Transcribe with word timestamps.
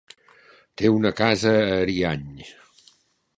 Té 0.81 0.89
una 0.93 1.11
casa 1.19 1.51
a 1.59 1.75
Ariany. 1.83 2.27